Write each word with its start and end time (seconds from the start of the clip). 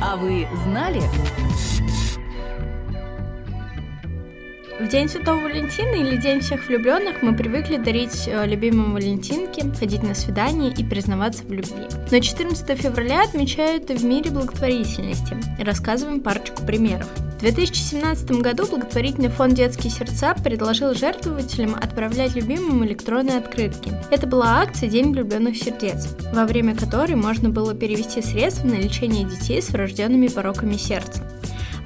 А 0.00 0.16
вы 0.16 0.46
знали? 0.64 1.02
В 4.78 4.86
День 4.86 5.08
Святого 5.08 5.40
Валентина 5.40 5.96
или 5.96 6.16
День 6.16 6.40
всех 6.40 6.68
влюбленных 6.68 7.20
мы 7.20 7.34
привыкли 7.34 7.78
дарить 7.78 8.28
э, 8.28 8.46
любимым 8.46 8.92
Валентинке, 8.94 9.68
ходить 9.76 10.04
на 10.04 10.14
свидания 10.14 10.70
и 10.70 10.84
признаваться 10.84 11.42
в 11.44 11.52
любви. 11.52 11.88
Но 12.12 12.20
14 12.20 12.78
февраля 12.80 13.22
отмечают 13.22 13.90
и 13.90 13.94
в 13.94 14.04
мире 14.04 14.30
благотворительности. 14.30 15.36
Рассказываем 15.60 16.20
парочку 16.20 16.62
примеров. 16.62 17.08
В 17.38 17.40
2017 17.40 18.32
году 18.42 18.66
благотворительный 18.66 19.28
фонд 19.28 19.54
«Детские 19.54 19.92
сердца» 19.92 20.34
предложил 20.34 20.92
жертвователям 20.92 21.76
отправлять 21.76 22.34
любимым 22.34 22.84
электронные 22.84 23.38
открытки. 23.38 23.92
Это 24.10 24.26
была 24.26 24.60
акция 24.60 24.88
«День 24.88 25.12
влюбленных 25.12 25.56
сердец», 25.56 26.08
во 26.32 26.46
время 26.46 26.74
которой 26.74 27.14
можно 27.14 27.48
было 27.48 27.74
перевести 27.74 28.22
средства 28.22 28.66
на 28.66 28.74
лечение 28.74 29.24
детей 29.24 29.62
с 29.62 29.70
врожденными 29.70 30.26
пороками 30.26 30.74
сердца. 30.74 31.22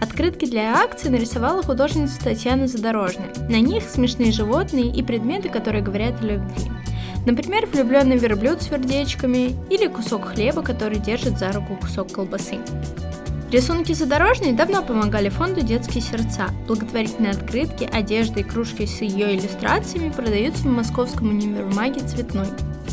Открытки 0.00 0.46
для 0.46 0.74
акции 0.74 1.10
нарисовала 1.10 1.62
художница 1.62 2.18
Татьяна 2.24 2.66
Задорожная. 2.66 3.34
На 3.50 3.60
них 3.60 3.82
смешные 3.82 4.32
животные 4.32 4.90
и 4.90 5.02
предметы, 5.02 5.50
которые 5.50 5.84
говорят 5.84 6.22
о 6.22 6.28
любви. 6.28 6.72
Например, 7.26 7.66
влюбленный 7.66 8.16
верблюд 8.16 8.62
с 8.62 8.70
сердечками 8.70 9.54
или 9.68 9.86
кусок 9.86 10.28
хлеба, 10.28 10.62
который 10.62 10.98
держит 10.98 11.38
за 11.38 11.52
руку 11.52 11.76
кусок 11.76 12.10
колбасы. 12.10 12.58
Рисунки 13.52 13.92
задорожной 13.92 14.52
давно 14.52 14.82
помогали 14.82 15.28
фонду 15.28 15.60
«Детские 15.60 16.02
сердца». 16.02 16.48
Благотворительные 16.66 17.32
открытки, 17.32 17.84
одежда 17.84 18.40
и 18.40 18.42
кружки 18.42 18.86
с 18.86 19.02
ее 19.02 19.36
иллюстрациями 19.36 20.08
продаются 20.08 20.62
в 20.62 20.72
московском 20.72 21.28
универмаге 21.28 22.00
«Цветной». 22.00 22.46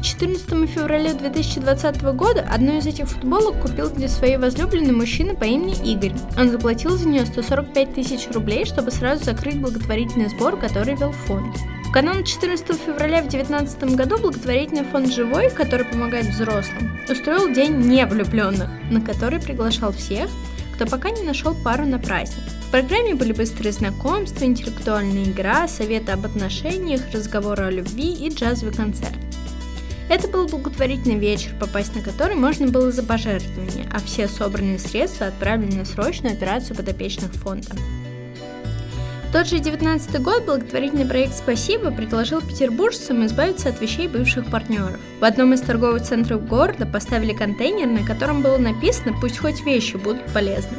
14 0.00 0.70
февраля 0.70 1.12
2020 1.14 2.02
года 2.14 2.46
одну 2.48 2.78
из 2.78 2.86
этих 2.86 3.08
футболок 3.08 3.60
купил 3.62 3.90
для 3.90 4.08
своей 4.08 4.36
возлюбленной 4.36 4.92
мужчина 4.92 5.34
по 5.34 5.42
имени 5.42 5.74
Игорь. 5.92 6.14
Он 6.38 6.48
заплатил 6.48 6.90
за 6.90 7.08
нее 7.08 7.26
145 7.26 7.94
тысяч 7.94 8.28
рублей, 8.32 8.64
чтобы 8.64 8.92
сразу 8.92 9.24
закрыть 9.24 9.60
благотворительный 9.60 10.28
сбор, 10.28 10.56
который 10.56 10.94
вел 10.94 11.10
фонд. 11.10 11.56
Канун 11.94 12.24
14 12.24 12.76
февраля 12.76 13.22
в 13.22 13.28
2019 13.28 13.94
году 13.94 14.18
благотворительный 14.18 14.82
фонд 14.82 15.12
«Живой», 15.12 15.48
который 15.48 15.86
помогает 15.86 16.26
взрослым, 16.26 16.98
устроил 17.08 17.54
День 17.54 17.76
невлюбленных, 17.82 18.68
на 18.90 19.00
который 19.00 19.38
приглашал 19.38 19.92
всех, 19.92 20.28
кто 20.74 20.86
пока 20.86 21.10
не 21.10 21.22
нашел 21.22 21.54
пару 21.54 21.86
на 21.86 22.00
праздник. 22.00 22.42
В 22.66 22.70
программе 22.72 23.14
были 23.14 23.32
быстрые 23.32 23.70
знакомства, 23.70 24.44
интеллектуальная 24.44 25.22
игра, 25.22 25.68
советы 25.68 26.10
об 26.10 26.26
отношениях, 26.26 27.00
разговоры 27.12 27.62
о 27.62 27.70
любви 27.70 28.12
и 28.12 28.28
джазовый 28.28 28.74
концерт. 28.74 29.14
Это 30.08 30.26
был 30.26 30.48
благотворительный 30.48 31.20
вечер, 31.20 31.52
попасть 31.60 31.94
на 31.94 32.02
который 32.02 32.34
можно 32.34 32.66
было 32.66 32.90
за 32.90 33.04
пожертвования, 33.04 33.88
а 33.94 34.00
все 34.00 34.26
собранные 34.26 34.80
средства 34.80 35.28
отправлены 35.28 35.76
на 35.76 35.84
срочную 35.84 36.34
операцию 36.34 36.74
подопечных 36.74 37.32
фонда. 37.34 37.70
Тот 39.34 39.48
же 39.48 39.58
19 39.58 40.22
год 40.22 40.44
благотворительный 40.44 41.06
проект 41.06 41.34
«Спасибо» 41.34 41.90
предложил 41.90 42.40
петербуржцам 42.40 43.26
избавиться 43.26 43.68
от 43.68 43.80
вещей 43.80 44.06
бывших 44.06 44.46
партнеров. 44.46 45.00
В 45.18 45.24
одном 45.24 45.52
из 45.52 45.60
торговых 45.60 46.04
центров 46.04 46.46
города 46.46 46.86
поставили 46.86 47.32
контейнер, 47.32 47.88
на 47.88 48.06
котором 48.06 48.42
было 48.42 48.58
написано 48.58 49.12
«Пусть 49.20 49.38
хоть 49.38 49.66
вещи 49.66 49.96
будут 49.96 50.24
полезны». 50.26 50.78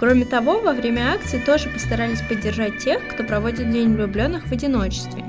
Кроме 0.00 0.24
того, 0.24 0.60
во 0.60 0.72
время 0.72 1.12
акции 1.12 1.38
тоже 1.44 1.68
постарались 1.68 2.22
поддержать 2.22 2.78
тех, 2.78 3.06
кто 3.06 3.22
проводит 3.22 3.70
День 3.70 3.94
влюбленных 3.94 4.46
в 4.46 4.52
одиночестве. 4.52 5.22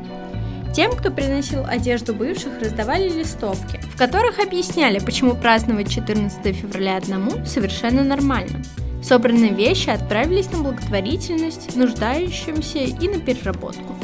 Тем, 0.74 0.94
кто 0.94 1.12
приносил 1.12 1.66
одежду 1.66 2.16
бывших, 2.16 2.62
раздавали 2.62 3.10
листовки, 3.10 3.82
в 3.94 3.98
которых 3.98 4.40
объясняли, 4.40 5.00
почему 5.00 5.36
праздновать 5.36 5.92
14 5.92 6.56
февраля 6.56 6.96
одному 6.96 7.46
совершенно 7.46 8.06
нормально. 8.06 8.62
Собранные 9.02 9.54
вещи 9.54 9.90
отправились 9.90 10.52
на 10.52 10.60
благотворительность 10.60 11.76
нуждающимся 11.76 12.80
и 12.80 13.08
на 13.08 13.20
переработку. 13.20 13.96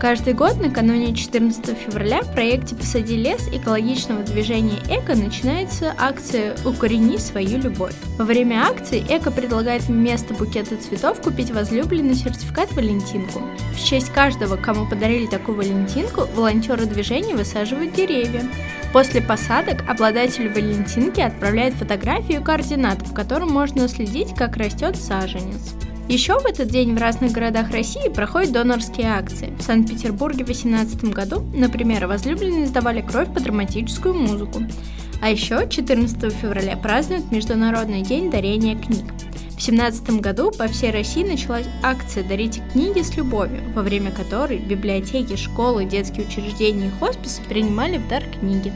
Каждый 0.00 0.32
год 0.32 0.60
накануне 0.60 1.12
14 1.12 1.76
февраля 1.76 2.22
в 2.22 2.32
проекте 2.32 2.76
«Посади 2.76 3.16
лес» 3.16 3.48
экологичного 3.52 4.22
движения 4.22 4.78
«Эко» 4.88 5.16
начинается 5.16 5.92
акция 5.98 6.54
«Укорени 6.64 7.16
свою 7.16 7.58
любовь». 7.58 7.94
Во 8.16 8.24
время 8.24 8.62
акции 8.64 9.04
«Эко» 9.08 9.32
предлагает 9.32 9.82
вместо 9.82 10.34
букета 10.34 10.76
цветов 10.76 11.20
купить 11.20 11.50
возлюбленный 11.50 12.14
сертификат 12.14 12.72
«Валентинку». 12.74 13.42
В 13.72 13.84
честь 13.84 14.12
каждого, 14.12 14.56
кому 14.56 14.88
подарили 14.88 15.26
такую 15.26 15.58
«Валентинку», 15.58 16.28
волонтеры 16.32 16.86
движения 16.86 17.34
высаживают 17.34 17.92
деревья. 17.94 18.48
После 18.92 19.20
посадок 19.20 19.82
обладатель 19.90 20.48
Валентинки 20.48 21.20
отправляет 21.20 21.74
фотографию 21.74 22.40
и 22.40 22.44
координаты, 22.44 23.04
в 23.04 23.14
котором 23.14 23.50
можно 23.50 23.88
следить, 23.88 24.32
как 24.36 24.58
растет 24.58 24.94
саженец. 24.94 25.74
Еще 26.08 26.38
в 26.38 26.46
этот 26.46 26.68
день 26.68 26.94
в 26.94 26.98
разных 26.98 27.32
городах 27.32 27.70
России 27.70 28.08
проходят 28.08 28.52
донорские 28.52 29.08
акции. 29.08 29.54
В 29.58 29.62
Санкт-Петербурге 29.62 30.42
в 30.42 30.46
2018 30.46 31.04
году, 31.12 31.44
например, 31.52 32.06
возлюбленные 32.06 32.66
сдавали 32.66 33.02
кровь 33.02 33.28
под 33.28 33.42
драматическую 33.42 34.14
музыку. 34.14 34.62
А 35.20 35.30
еще 35.30 35.68
14 35.68 36.32
февраля 36.32 36.78
празднуют 36.78 37.30
Международный 37.30 38.00
день 38.00 38.30
дарения 38.30 38.74
книг. 38.74 39.04
В 39.04 39.60
2017 39.60 40.20
году 40.20 40.50
по 40.50 40.66
всей 40.66 40.92
России 40.92 41.24
началась 41.24 41.66
акция 41.82 42.24
«Дарите 42.24 42.62
книги 42.72 43.02
с 43.02 43.14
любовью», 43.14 43.60
во 43.74 43.82
время 43.82 44.10
которой 44.10 44.60
библиотеки, 44.60 45.36
школы, 45.36 45.84
детские 45.84 46.26
учреждения 46.26 46.86
и 46.86 46.98
хосписы 46.98 47.42
принимали 47.42 47.98
в 47.98 48.08
дар 48.08 48.22
книги. 48.40 48.72